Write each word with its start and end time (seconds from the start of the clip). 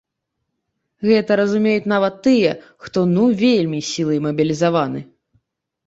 Гэта 1.09 1.31
разумеюць 1.41 1.91
нават 1.93 2.15
тыя, 2.29 2.51
хто 2.87 3.07
ну 3.15 3.23
вельмі 3.45 3.87
сілай 3.95 4.19
мабілізаваны. 4.29 4.99